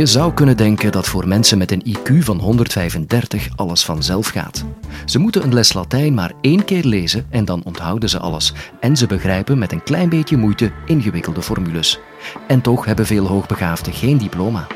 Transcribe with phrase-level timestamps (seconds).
[0.00, 4.64] Je zou kunnen denken dat voor mensen met een IQ van 135 alles vanzelf gaat.
[5.04, 8.52] Ze moeten een les Latijn maar één keer lezen en dan onthouden ze alles.
[8.80, 12.00] En ze begrijpen met een klein beetje moeite ingewikkelde formules.
[12.46, 14.66] En toch hebben veel hoogbegaafden geen diploma.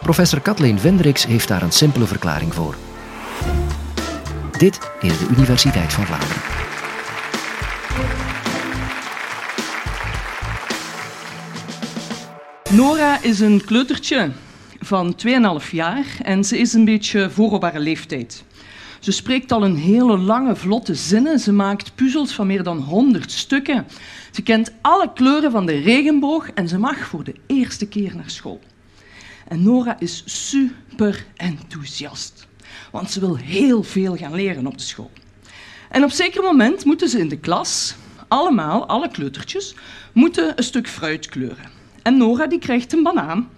[0.00, 2.74] Professor Kathleen Vendricks heeft daar een simpele verklaring voor.
[4.58, 6.42] Dit is de Universiteit van Vlaanderen.
[12.70, 14.30] Nora is een kleutertje
[14.84, 15.16] van
[15.62, 18.44] 2,5 jaar en ze is een beetje voor op haar leeftijd.
[19.00, 21.38] Ze spreekt al een hele lange, vlotte zinnen.
[21.38, 23.86] Ze maakt puzzels van meer dan 100 stukken.
[24.30, 28.30] Ze kent alle kleuren van de regenboog en ze mag voor de eerste keer naar
[28.30, 28.60] school.
[29.48, 32.46] En Nora is super enthousiast,
[32.90, 35.10] want ze wil heel veel gaan leren op de school.
[35.90, 37.94] En op zeker moment moeten ze in de klas,
[38.28, 39.74] allemaal, alle kleutertjes,
[40.12, 41.70] moeten een stuk fruit kleuren.
[42.02, 43.48] En Nora die krijgt een banaan.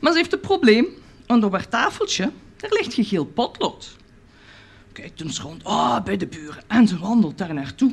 [0.00, 0.86] Maar ze heeft een probleem,
[1.26, 3.96] want op haar tafeltje daar ligt geel potlood.
[4.92, 7.92] Kijkt eens rond, oh, bij de buren, en ze wandelt daar naartoe.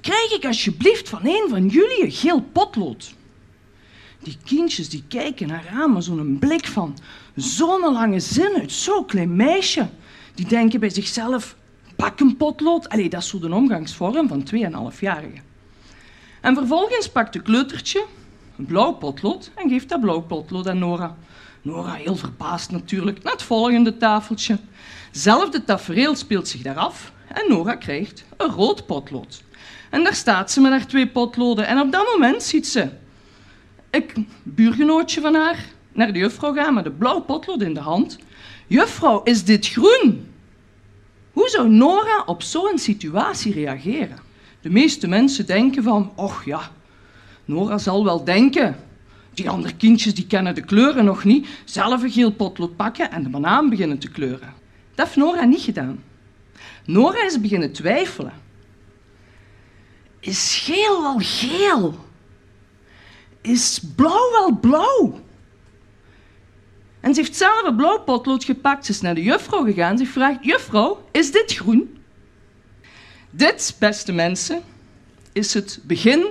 [0.00, 3.14] Krijg ik alsjeblieft van een van jullie een geel potlood?
[4.22, 6.98] Die kindjes die kijken naar haar met zo'n blik van
[7.34, 9.88] zo'n lange zin uit zo'n klein meisje.
[10.34, 11.56] Die denken bij zichzelf,
[11.96, 12.88] pak een potlood.
[12.88, 15.42] Allee, dat is zo de omgangsvorm van 2,5-jarigen.
[16.40, 18.04] En vervolgens pakt de kleutertje
[18.58, 21.16] een blauw potlood en geeft dat blauw potlood aan Nora.
[21.62, 24.58] Nora, heel verbaasd natuurlijk, naar het volgende tafeltje.
[25.12, 29.42] Zelfde tafereel speelt zich daar af en Nora krijgt een rood potlood.
[29.90, 32.88] En daar staat ze met haar twee potloden en op dat moment ziet ze
[33.90, 38.18] een buurgenootje van haar naar de juffrouw gaan met een blauw potlood in de hand.
[38.66, 40.26] Juffrouw, is dit groen?
[41.32, 44.18] Hoe zou Nora op zo'n situatie reageren?
[44.60, 46.70] De meeste mensen denken van, och ja,
[47.48, 48.76] Nora zal wel denken.
[49.34, 51.48] Die andere kindjes die kennen de kleuren nog niet.
[51.64, 54.54] Zelf een geel potlood pakken en de banaan beginnen te kleuren.
[54.94, 56.04] Dat heeft Nora niet gedaan.
[56.84, 58.32] Nora is beginnen twijfelen.
[60.20, 61.94] Is geel wel geel?
[63.40, 65.20] Is blauw wel blauw?
[67.00, 68.86] En ze heeft zelf een blauw potlood gepakt.
[68.86, 69.98] Ze is naar de juffrouw gegaan.
[69.98, 71.98] Ze vraagt, juffrouw, is dit groen?
[73.30, 74.62] Dit, beste mensen,
[75.32, 76.26] is het begin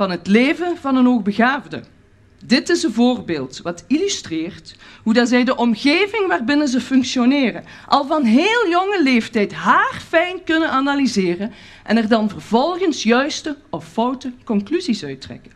[0.00, 1.82] van het leven van een hoogbegaafde.
[2.44, 8.06] Dit is een voorbeeld wat illustreert hoe dat zij de omgeving waarbinnen ze functioneren al
[8.06, 11.52] van heel jonge leeftijd haarfijn kunnen analyseren
[11.84, 15.52] en er dan vervolgens juiste of foute conclusies uittrekken.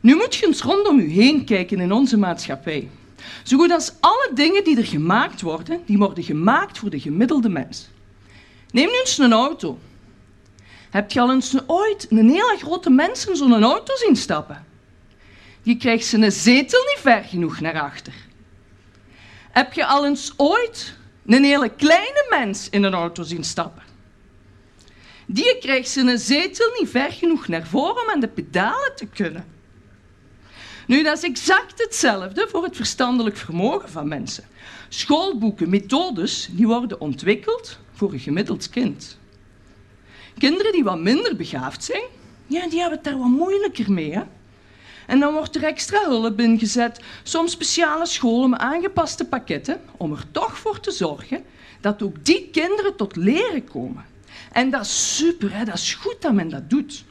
[0.00, 2.90] Nu moet je eens rondom u heen kijken in onze maatschappij.
[3.42, 7.48] Zo goed als alle dingen die er gemaakt worden, die worden gemaakt voor de gemiddelde
[7.48, 7.88] mens.
[8.70, 9.78] Neem nu eens een auto.
[10.96, 14.66] Heb je al eens ooit een hele grote mens in zo'n auto zien stappen?
[15.62, 18.12] Die krijgt zijn zetel niet ver genoeg naar achter.
[19.50, 20.94] Heb je al eens ooit
[21.26, 23.82] een hele kleine mens in een auto zien stappen?
[25.26, 29.44] Die krijgt zijn zetel niet ver genoeg naar voren om aan de pedalen te kunnen.
[30.86, 34.44] Nu, dat is exact hetzelfde voor het verstandelijk vermogen van mensen.
[34.88, 39.18] Schoolboeken, methodes, die worden ontwikkeld voor een gemiddeld kind.
[40.38, 42.02] Kinderen die wat minder begaafd zijn,
[42.46, 44.12] ja, die hebben het daar wat moeilijker mee.
[44.12, 44.22] Hè?
[45.06, 50.58] En dan wordt er extra hulp ingezet, soms speciale scholen aangepaste pakketten, om er toch
[50.58, 51.44] voor te zorgen
[51.80, 54.04] dat ook die kinderen tot leren komen.
[54.52, 55.64] En dat is super, hè?
[55.64, 57.04] dat is goed dat men dat doet.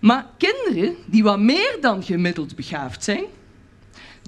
[0.00, 3.24] Maar kinderen die wat meer dan gemiddeld begaafd zijn,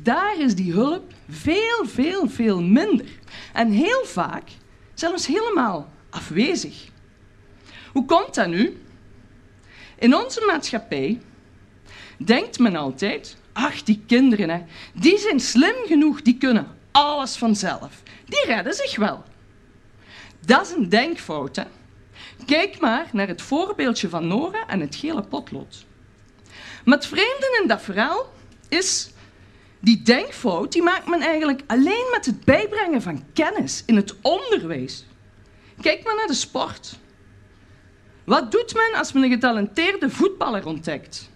[0.02, 3.06] daar is die hulp veel, veel, veel minder.
[3.52, 4.48] En heel vaak
[4.94, 6.89] zelfs helemaal afwezig.
[7.92, 8.82] Hoe komt dat nu?
[9.98, 11.20] In onze maatschappij
[12.16, 14.62] denkt men altijd, ach, die kinderen, hè,
[14.94, 18.02] die zijn slim genoeg, die kunnen alles vanzelf.
[18.24, 19.24] Die redden zich wel.
[20.46, 21.56] Dat is een denkfout.
[21.56, 21.64] Hè?
[22.46, 25.84] Kijk maar naar het voorbeeldje van Nora en het gele potlood.
[26.84, 28.32] Maar het vreemde in dat verhaal
[28.69, 29.10] is,
[29.81, 35.04] die denkfout die maakt men eigenlijk alleen met het bijbrengen van kennis in het onderwijs.
[35.81, 36.98] Kijk maar naar de sport.
[38.31, 41.31] Wat doet men als men een getalenteerde voetballer ontdekt?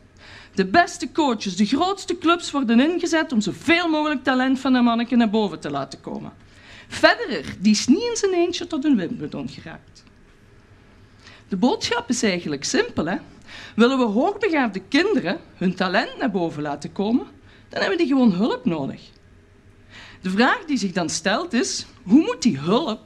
[0.54, 5.16] De beste coaches, de grootste clubs worden ingezet om zoveel mogelijk talent van een manneke
[5.16, 6.32] naar boven te laten komen.
[6.88, 10.04] Federer, die is niet in zijn eentje tot een Wimbledon geraakt.
[11.48, 13.06] De boodschap is eigenlijk simpel.
[13.06, 13.16] Hè?
[13.76, 17.26] Willen we hoogbegaafde kinderen hun talent naar boven laten komen,
[17.68, 19.00] dan hebben die gewoon hulp nodig.
[20.20, 23.00] De vraag die zich dan stelt is, hoe moet die hulp,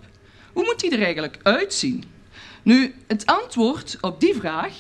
[0.53, 2.17] hoe moet die er eigenlijk uitzien?
[2.69, 4.73] Nu, het antwoord op die vraag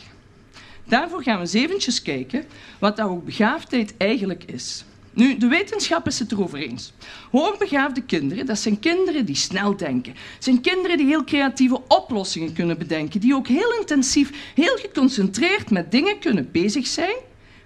[0.84, 2.44] Daarvoor gaan we eens eventjes kijken
[2.78, 4.84] wat dat hoogbegaafdheid eigenlijk is.
[5.12, 6.92] Nu, de wetenschap is het erover eens.
[7.30, 10.14] Hoogbegaafde kinderen, dat zijn kinderen die snel denken.
[10.38, 15.90] Zijn kinderen die heel creatieve oplossingen kunnen bedenken, die ook heel intensief, heel geconcentreerd met
[15.90, 17.16] dingen kunnen bezig zijn.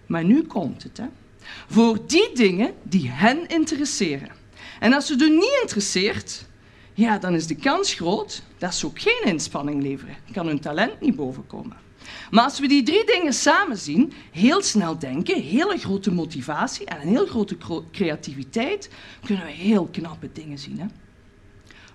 [0.06, 1.06] Maar nu komt het, hè.
[1.68, 4.28] Voor die dingen die hen interesseren.
[4.80, 6.44] En als ze u niet interesseert,
[6.94, 10.16] ja, dan is de kans groot dat ze ook geen inspanning leveren.
[10.32, 11.76] Kan hun talent niet bovenkomen.
[12.30, 17.00] Maar als we die drie dingen samen zien, heel snel denken, hele grote motivatie en
[17.00, 17.56] een heel grote
[17.92, 18.90] creativiteit,
[19.24, 20.78] kunnen we heel knappe dingen zien.
[20.78, 20.86] Hè?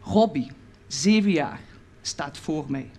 [0.01, 0.51] Robbie,
[0.87, 1.59] zeven jaar,
[2.01, 2.91] staat voor mij.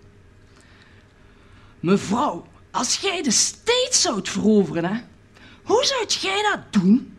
[1.80, 5.00] Mevrouw, als jij de steeds zou veroveren, hè,
[5.62, 7.17] hoe zou jij dat doen?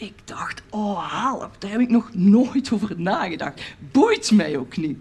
[0.00, 3.62] Ik dacht, oh help, daar heb ik nog nooit over nagedacht.
[3.92, 4.98] Boeit mij ook niet.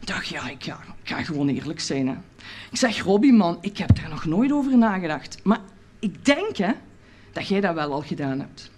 [0.00, 2.08] Ik dacht, ja, ik ga, ga gewoon eerlijk zijn.
[2.08, 2.14] Hè.
[2.70, 5.38] Ik zeg, Robbie, man, ik heb daar nog nooit over nagedacht.
[5.42, 5.60] Maar
[5.98, 6.72] ik denk hè,
[7.32, 8.70] dat jij dat wel al gedaan hebt.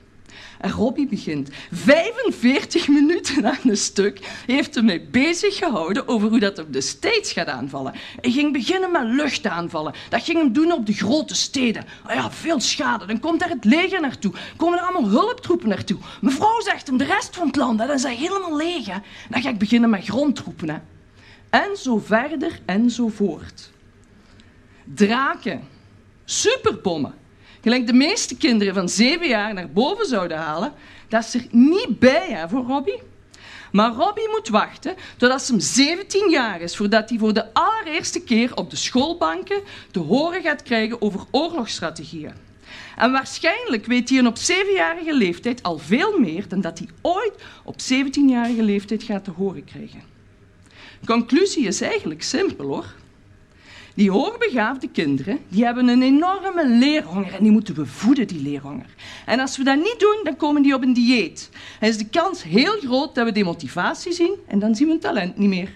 [0.61, 6.38] En Robbie begint 45 minuten aan een stuk, heeft hij mij bezig gehouden over hoe
[6.38, 7.94] dat op de States gaat aanvallen.
[8.20, 9.94] Hij ging beginnen met luchtaanvallen.
[10.08, 11.84] Dat ging hem doen op de grote steden.
[12.06, 13.06] Oh ja, veel schade.
[13.06, 14.32] Dan komt daar het leger naartoe.
[14.56, 15.99] Komen er allemaal hulptroepen naartoe.
[16.20, 18.87] Mevrouw zegt hem, de rest van het land, dat is helemaal leeg.
[19.31, 20.69] Dan ga ik beginnen met grondtroepen.
[20.69, 20.76] Hè.
[21.50, 23.70] En zo verder en zo voort.
[24.85, 25.69] Draken,
[26.25, 27.14] superbommen,
[27.62, 30.73] gelijk de meeste kinderen van zeven jaar naar boven zouden halen,
[31.09, 33.00] dat is er niet bij hè, voor Robbie.
[33.73, 38.56] Maar Robbie moet wachten totdat ze 17 jaar is voordat hij voor de allereerste keer
[38.56, 39.61] op de schoolbanken
[39.91, 42.32] te horen gaat krijgen over oorlogsstrategieën.
[42.97, 47.32] En waarschijnlijk weet hij op zevenjarige leeftijd al veel meer dan dat hij ooit
[47.64, 50.03] op 17-jarige leeftijd gaat te horen krijgen.
[51.06, 52.94] Conclusie is eigenlijk simpel hoor.
[53.94, 58.87] Die hoogbegaafde kinderen die hebben een enorme leerhonger en die moeten we voeden, die leerhonger.
[59.27, 61.50] En als we dat niet doen, dan komen die op een dieet.
[61.81, 65.03] En is de kans heel groot dat we demotivatie zien en dan zien we hun
[65.03, 65.71] talent niet meer.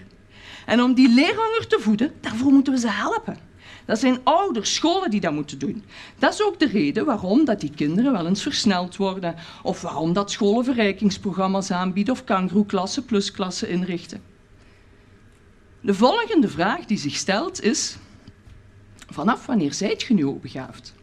[0.65, 3.37] En om die leerhonger te voeden, daarvoor moeten we ze helpen.
[3.85, 5.83] Dat zijn ouders, scholen die dat moeten doen.
[6.19, 9.35] Dat is ook de reden waarom dat die kinderen wel eens versneld worden.
[9.63, 14.21] Of waarom dat scholen verrijkingsprogramma's aanbieden of kangroeklassen, plusklassen inrichten.
[15.81, 17.97] De volgende vraag die zich stelt is:
[19.07, 20.93] vanaf wanneer zijt je nu begaafd?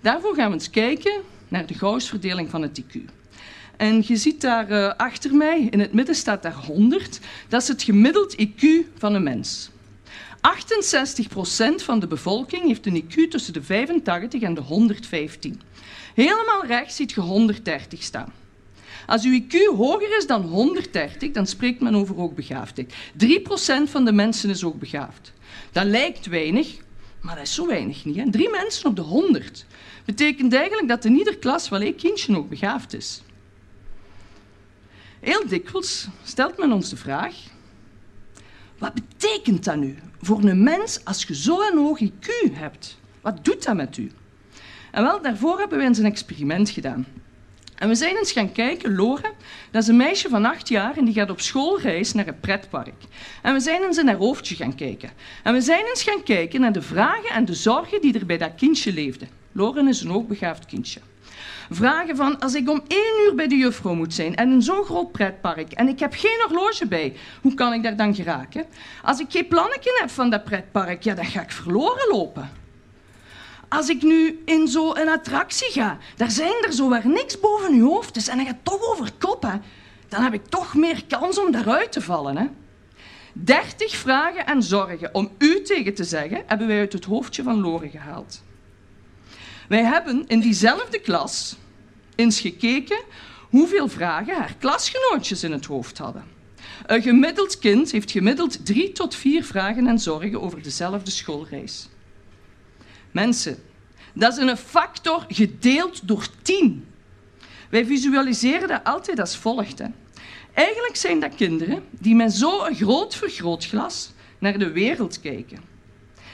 [0.00, 3.00] Daarvoor gaan we eens kijken naar de Gauss-verdeling van het IQ.
[3.76, 7.20] En je ziet daar uh, achter mij, in het midden staat daar 100.
[7.48, 8.64] Dat is het gemiddeld IQ
[8.98, 9.70] van een mens.
[10.36, 15.60] 68% van de bevolking heeft een IQ tussen de 85 en de 115.
[16.14, 18.32] Helemaal rechts ziet je 130 staan.
[19.06, 22.94] Als uw IQ hoger is dan 130, dan spreekt men over hoogbegaafdheid.
[22.94, 25.32] 3% van de mensen is hoogbegaafd.
[25.72, 26.76] Dat lijkt weinig,
[27.20, 28.16] maar dat is zo weinig niet.
[28.16, 28.30] Hè?
[28.30, 29.66] Drie mensen op de 100
[30.04, 33.22] betekent eigenlijk dat in ieder klas wel één kindje ook begaafd is.
[35.20, 37.34] Heel dikwijls stelt men ons de vraag:
[38.78, 42.98] wat betekent dat nu voor een mens als je zo'n hoog IQ hebt?
[43.20, 44.10] Wat doet dat met u?
[44.90, 47.06] En wel, daarvoor hebben we eens een experiment gedaan.
[47.76, 49.32] En we zijn eens gaan kijken, Lore,
[49.70, 53.02] dat is een meisje van acht jaar en die gaat op schoolreis naar een pretpark.
[53.42, 55.10] En we zijn eens in haar hoofdje gaan kijken.
[55.42, 58.38] En we zijn eens gaan kijken naar de vragen en de zorgen die er bij
[58.38, 59.28] dat kindje leefden.
[59.52, 61.00] Loren is een hoogbegaafd kindje.
[61.70, 64.84] Vragen van, als ik om één uur bij de juffrouw moet zijn en in zo'n
[64.84, 68.64] groot pretpark en ik heb geen horloge bij, hoe kan ik daar dan geraken?
[69.02, 72.50] Als ik geen plannetje heb van dat pretpark, ja, dan ga ik verloren lopen.
[73.68, 77.82] Als ik nu in zo'n attractie ga, daar zijn er zo waar niks boven je
[77.82, 79.60] hoofd is en dan gaat toch over kop,
[80.08, 82.36] dan heb ik toch meer kans om daaruit te vallen.
[82.36, 82.46] Hè?
[83.32, 87.60] 30 vragen en zorgen om u tegen te zeggen, hebben wij uit het hoofdje van
[87.60, 88.42] Lore gehaald.
[89.68, 91.56] Wij hebben in diezelfde klas
[92.14, 93.02] eens gekeken
[93.50, 96.24] hoeveel vragen haar klasgenootjes in het hoofd hadden.
[96.86, 101.88] Een gemiddeld kind heeft gemiddeld drie tot vier vragen en zorgen over dezelfde schoolreis.
[103.16, 103.56] Mensen,
[104.12, 106.86] dat is een factor gedeeld door 10.
[107.70, 109.78] Wij visualiseren dat altijd als volgt.
[109.78, 109.86] Hè.
[110.52, 115.60] Eigenlijk zijn dat kinderen die met zo'n groot vergrootglas naar de wereld kijken.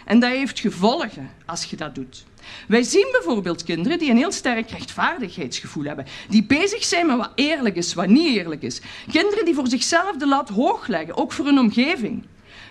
[0.05, 2.25] En dat heeft gevolgen als je dat doet.
[2.69, 7.33] Wij zien bijvoorbeeld kinderen die een heel sterk rechtvaardigheidsgevoel hebben, die bezig zijn met wat
[7.35, 8.81] eerlijk is, wat niet eerlijk is.
[9.13, 12.25] Kinderen die voor zichzelf de lat hoog leggen, ook voor hun omgeving.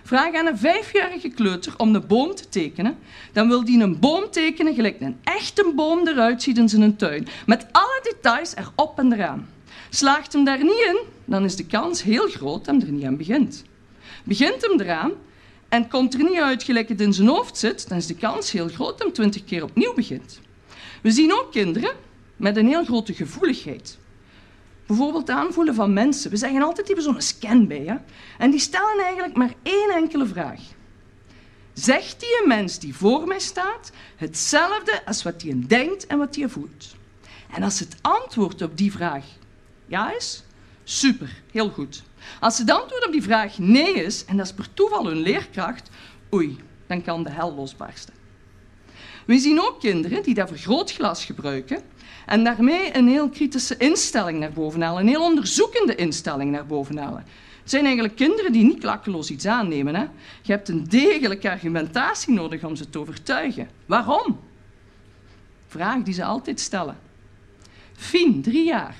[0.04, 2.98] Vraag aan een vijfjarige kleuter om de boom te tekenen,
[3.32, 7.28] dan wil die een boom tekenen gelijk een echte boom eruit ziet in zijn tuin,
[7.46, 9.50] met alle details erop en eraan.
[9.90, 13.04] Slaagt hem daar niet in, dan is de kans heel groot dat hij er niet
[13.04, 13.64] aan begint.
[14.24, 15.12] Begint hem eraan
[15.70, 18.52] en komt er niet uit gelijk het in zijn hoofd zit, dan is de kans
[18.52, 20.40] heel groot dat hij twintig keer opnieuw begint.
[21.02, 21.92] We zien ook kinderen
[22.36, 23.98] met een heel grote gevoeligheid.
[24.92, 26.32] Bijvoorbeeld aanvoelen van mensen.
[26.32, 27.84] We zeggen altijd, die hebben zo'n scan bij.
[27.86, 27.96] Hè?
[28.38, 30.60] En die stellen eigenlijk maar één enkele vraag.
[31.74, 36.36] Zegt die een mens die voor mij staat hetzelfde als wat hij denkt en wat
[36.36, 36.96] hij voelt?
[37.54, 39.26] En als het antwoord op die vraag
[39.88, 40.44] ja is,
[40.84, 42.04] super, heel goed.
[42.40, 45.90] Als het antwoord op die vraag nee is, en dat is per toeval hun leerkracht,
[46.34, 48.14] oei, dan kan de hel losbarsten.
[49.26, 51.82] We zien ook kinderen die dat vergrootglas gebruiken
[52.26, 56.98] en daarmee een heel kritische instelling naar boven halen, een heel onderzoekende instelling naar boven
[56.98, 57.26] halen.
[57.62, 59.96] Het zijn eigenlijk kinderen die niet klakkeloos iets aannemen.
[59.96, 60.06] Hè?
[60.42, 63.70] Je hebt een degelijke argumentatie nodig om ze te overtuigen.
[63.86, 64.40] Waarom?
[65.68, 66.98] Vraag die ze altijd stellen.
[67.96, 68.96] Fien, drie jaar.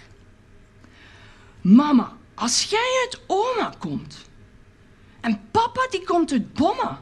[1.62, 4.18] Mama, als jij uit oma komt
[5.22, 6.98] en papa die komt uit bommen,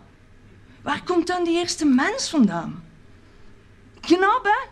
[0.82, 2.84] waar komt dan die eerste mens vandaan?
[4.02, 4.68] Knap, hè?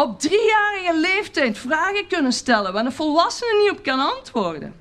[0.00, 4.74] Op driejarige leeftijd vragen kunnen stellen waar een volwassene niet op kan antwoorden.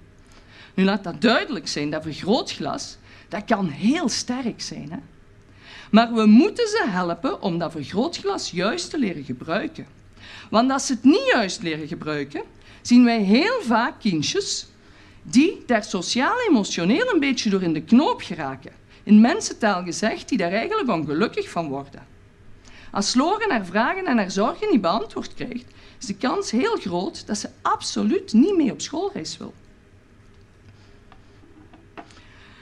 [0.74, 2.98] Nu laat dat duidelijk zijn, dat vergrootglas,
[3.30, 4.92] dat kan heel sterk zijn.
[4.92, 4.98] Hè?
[5.92, 9.88] Maar we moeten ze helpen om dat vergrootglas juist te leren gebruiken.
[10.50, 12.44] Want als ze het niet juist leren gebruiken,
[12.82, 14.68] zien wij heel vaak kindjes
[15.22, 18.72] die daar sociaal-emotioneel een beetje door in de knoop geraken.
[19.04, 22.17] In mensentaal gezegd, die daar eigenlijk ongelukkig van worden.
[22.98, 25.66] Als Loren haar vragen en haar zorgen niet beantwoord krijgt,
[26.00, 29.54] is de kans heel groot dat ze absoluut niet mee op schoolreis wil.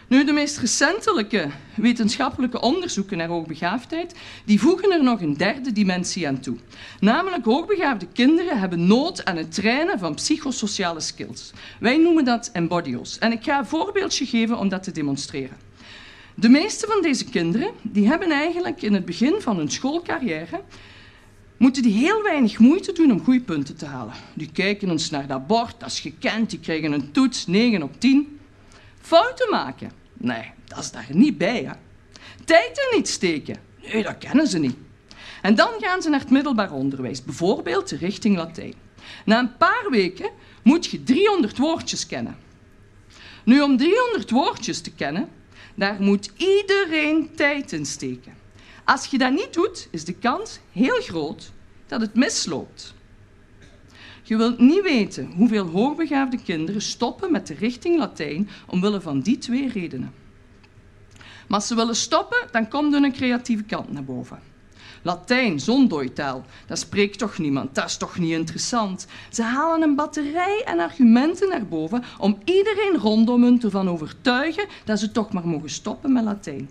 [0.07, 4.15] Nu, de meest recentelijke wetenschappelijke onderzoeken naar hoogbegaafdheid
[4.45, 6.57] die voegen er nog een derde dimensie aan toe.
[6.99, 11.51] Namelijk, hoogbegaafde kinderen hebben nood aan het trainen van psychosociale skills.
[11.79, 13.19] Wij noemen dat embodios.
[13.19, 15.64] En ik ga een voorbeeldje geven om dat te demonstreren.
[16.35, 20.61] De meeste van deze kinderen die hebben eigenlijk in het begin van hun schoolcarrière
[21.57, 24.13] moeten die heel weinig moeite doen om goede punten te halen.
[24.33, 27.99] Die kijken eens naar dat bord, dat is gekend, die krijgen een toets 9 op
[27.99, 28.39] 10.
[29.01, 29.91] Fouten maken?
[30.13, 31.63] Nee, dat is daar niet bij.
[31.63, 31.71] Hè.
[32.45, 33.57] Tijd er niet steken?
[33.93, 34.75] Nee, dat kennen ze niet.
[35.41, 38.73] En dan gaan ze naar het middelbaar onderwijs, bijvoorbeeld richting Latijn.
[39.25, 40.29] Na een paar weken
[40.63, 42.37] moet je 300 woordjes kennen.
[43.43, 45.29] Nu, om 300 woordjes te kennen,
[45.75, 48.33] daar moet iedereen tijd in steken.
[48.85, 51.51] Als je dat niet doet, is de kans heel groot
[51.87, 52.93] dat het misloopt.
[54.23, 59.37] Je wilt niet weten hoeveel hoogbegaafde kinderen stoppen met de richting Latijn omwille van die
[59.37, 60.13] twee redenen.
[61.47, 64.39] Maar als ze willen stoppen, dan komt hun creatieve kant naar boven.
[65.05, 69.07] Latijn, zo'n dooitaal, dat spreekt toch niemand, dat is toch niet interessant.
[69.31, 74.99] Ze halen een batterij en argumenten naar boven om iedereen rondom hun ervan overtuigen dat
[74.99, 76.69] ze toch maar mogen stoppen met Latijn.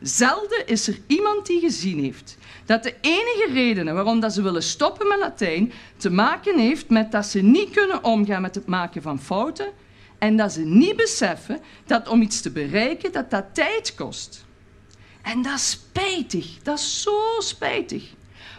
[0.00, 4.62] Zelden is er iemand die gezien heeft dat de enige redenen waarom dat ze willen
[4.62, 9.02] stoppen met Latijn te maken heeft met dat ze niet kunnen omgaan met het maken
[9.02, 9.68] van fouten
[10.18, 14.46] en dat ze niet beseffen dat om iets te bereiken dat dat tijd kost.
[15.28, 18.04] En dat is spijtig, dat is zo spijtig.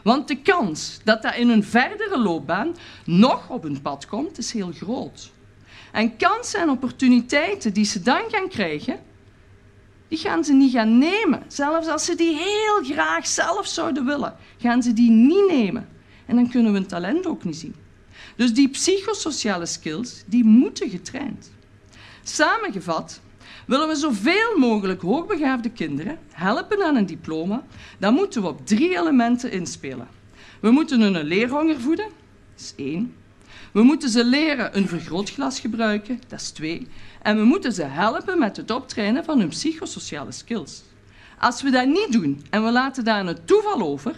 [0.04, 4.52] Want de kans dat dat in hun verdere loopbaan nog op hun pad komt, is
[4.52, 5.32] heel groot.
[5.92, 9.00] En kansen en opportuniteiten die ze dan gaan krijgen,
[10.08, 11.44] die gaan ze niet gaan nemen.
[11.48, 15.90] Zelfs als ze die heel graag zelf zouden willen, gaan ze die niet nemen.
[16.26, 17.76] En dan kunnen we hun talent ook niet zien.
[18.36, 21.52] Dus die psychosociale skills, die moeten getraind.
[22.24, 23.22] Samengevat,
[23.70, 27.64] willen we zoveel mogelijk hoogbegaafde kinderen helpen aan een diploma,
[27.98, 30.08] dan moeten we op drie elementen inspelen.
[30.60, 33.16] We moeten hun een leerhonger voeden, dat is één.
[33.72, 36.88] We moeten ze leren een vergrootglas gebruiken, dat is twee.
[37.22, 40.84] En we moeten ze helpen met het optrainen van hun psychosociale skills.
[41.40, 44.16] Als we dat niet doen en we laten daar een toeval over,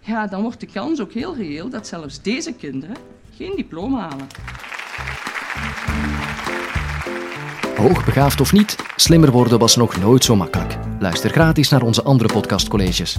[0.00, 2.96] ja, dan wordt de kans ook heel reëel dat zelfs deze kinderen
[3.36, 4.26] geen diploma halen.
[7.80, 10.76] Hoogbegaafd of niet, slimmer worden was nog nooit zo makkelijk.
[10.98, 13.18] Luister gratis naar onze andere podcastcolleges.